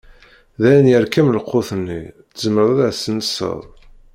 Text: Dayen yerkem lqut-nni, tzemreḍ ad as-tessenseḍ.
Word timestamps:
Dayen 0.61 0.87
yerkem 0.91 1.27
lqut-nni, 1.37 2.01
tzemreḍ 2.33 2.69
ad 2.73 2.81
as-tessenseḍ. 2.89 3.59